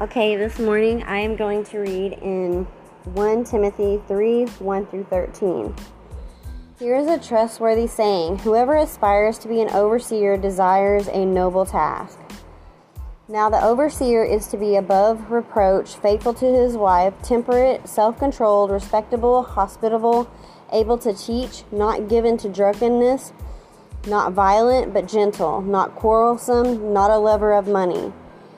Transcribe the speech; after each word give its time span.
Okay, 0.00 0.36
this 0.36 0.60
morning 0.60 1.02
I 1.02 1.18
am 1.18 1.34
going 1.34 1.64
to 1.64 1.80
read 1.80 2.12
in 2.22 2.68
1 3.14 3.42
Timothy 3.42 4.00
3 4.06 4.44
1 4.44 4.86
through 4.86 5.02
13. 5.10 5.74
Here 6.78 6.94
is 6.94 7.08
a 7.08 7.18
trustworthy 7.18 7.88
saying 7.88 8.38
Whoever 8.38 8.76
aspires 8.76 9.38
to 9.38 9.48
be 9.48 9.60
an 9.60 9.70
overseer 9.70 10.36
desires 10.36 11.08
a 11.08 11.26
noble 11.26 11.66
task. 11.66 12.16
Now, 13.26 13.50
the 13.50 13.60
overseer 13.60 14.22
is 14.22 14.46
to 14.46 14.56
be 14.56 14.76
above 14.76 15.32
reproach, 15.32 15.96
faithful 15.96 16.32
to 16.34 16.46
his 16.46 16.76
wife, 16.76 17.20
temperate, 17.20 17.88
self 17.88 18.20
controlled, 18.20 18.70
respectable, 18.70 19.42
hospitable, 19.42 20.30
able 20.72 20.98
to 20.98 21.12
teach, 21.12 21.64
not 21.72 22.08
given 22.08 22.36
to 22.36 22.48
drunkenness, 22.48 23.32
not 24.06 24.32
violent, 24.32 24.94
but 24.94 25.08
gentle, 25.08 25.60
not 25.60 25.96
quarrelsome, 25.96 26.92
not 26.92 27.10
a 27.10 27.18
lover 27.18 27.52
of 27.52 27.66
money 27.66 28.12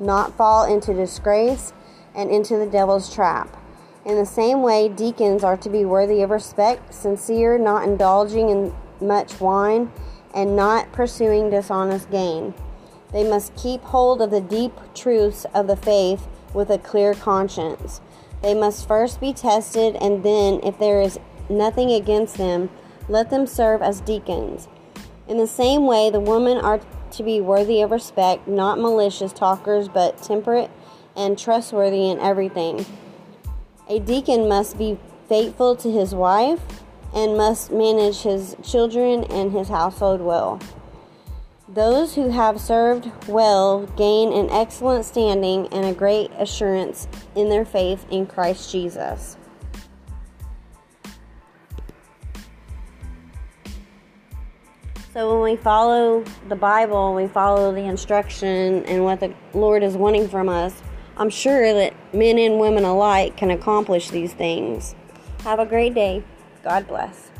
not 0.00 0.36
fall 0.36 0.64
into 0.64 0.94
disgrace 0.94 1.72
and 2.14 2.30
into 2.30 2.56
the 2.56 2.66
devil's 2.66 3.12
trap. 3.14 3.56
In 4.04 4.16
the 4.16 4.26
same 4.26 4.62
way, 4.62 4.88
deacons 4.88 5.44
are 5.44 5.58
to 5.58 5.68
be 5.68 5.84
worthy 5.84 6.22
of 6.22 6.30
respect, 6.30 6.94
sincere, 6.94 7.58
not 7.58 7.84
indulging 7.84 8.48
in 8.48 8.74
much 9.00 9.40
wine, 9.40 9.92
and 10.34 10.56
not 10.56 10.90
pursuing 10.92 11.50
dishonest 11.50 12.10
gain. 12.10 12.54
They 13.12 13.28
must 13.28 13.54
keep 13.56 13.82
hold 13.82 14.22
of 14.22 14.30
the 14.30 14.40
deep 14.40 14.72
truths 14.94 15.44
of 15.52 15.66
the 15.66 15.76
faith 15.76 16.26
with 16.54 16.70
a 16.70 16.78
clear 16.78 17.14
conscience. 17.14 18.00
They 18.42 18.54
must 18.54 18.88
first 18.88 19.20
be 19.20 19.32
tested, 19.32 19.96
and 19.96 20.22
then, 20.22 20.60
if 20.62 20.78
there 20.78 21.00
is 21.00 21.18
nothing 21.48 21.90
against 21.90 22.36
them, 22.36 22.70
let 23.08 23.28
them 23.28 23.46
serve 23.46 23.82
as 23.82 24.00
deacons. 24.00 24.68
In 25.28 25.36
the 25.36 25.46
same 25.46 25.86
way, 25.86 26.08
the 26.10 26.20
women 26.20 26.56
are 26.56 26.80
to 27.12 27.22
be 27.22 27.40
worthy 27.40 27.82
of 27.82 27.90
respect, 27.90 28.46
not 28.48 28.78
malicious 28.78 29.32
talkers, 29.32 29.88
but 29.88 30.22
temperate 30.22 30.70
and 31.16 31.38
trustworthy 31.38 32.08
in 32.08 32.18
everything. 32.20 32.86
A 33.88 33.98
deacon 33.98 34.48
must 34.48 34.78
be 34.78 34.98
faithful 35.28 35.76
to 35.76 35.90
his 35.90 36.14
wife 36.14 36.82
and 37.14 37.36
must 37.36 37.72
manage 37.72 38.22
his 38.22 38.56
children 38.62 39.24
and 39.24 39.52
his 39.52 39.68
household 39.68 40.20
well. 40.20 40.60
Those 41.68 42.16
who 42.16 42.30
have 42.30 42.60
served 42.60 43.10
well 43.28 43.86
gain 43.96 44.32
an 44.32 44.50
excellent 44.50 45.04
standing 45.04 45.68
and 45.68 45.84
a 45.84 45.92
great 45.92 46.30
assurance 46.36 47.06
in 47.36 47.48
their 47.48 47.64
faith 47.64 48.04
in 48.10 48.26
Christ 48.26 48.72
Jesus. 48.72 49.36
So 55.12 55.32
when 55.32 55.42
we 55.42 55.56
follow 55.60 56.22
the 56.48 56.54
Bible, 56.54 57.14
we 57.16 57.26
follow 57.26 57.72
the 57.72 57.80
instruction 57.80 58.84
and 58.84 59.02
what 59.02 59.18
the 59.18 59.34
Lord 59.52 59.82
is 59.82 59.96
wanting 59.96 60.28
from 60.28 60.48
us, 60.48 60.80
I'm 61.16 61.30
sure 61.30 61.74
that 61.74 61.94
men 62.14 62.38
and 62.38 62.60
women 62.60 62.84
alike 62.84 63.36
can 63.36 63.50
accomplish 63.50 64.10
these 64.10 64.32
things. 64.32 64.94
Have 65.40 65.58
a 65.58 65.66
great 65.66 65.94
day. 65.94 66.22
God 66.62 66.86
bless. 66.86 67.32